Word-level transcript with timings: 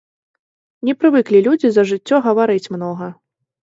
Не 0.89 0.95
прывыклі 1.03 1.43
людзі 1.51 1.67
за 1.77 1.87
жыццё 1.93 2.25
гаварыць 2.31 2.67
многа. 2.77 3.17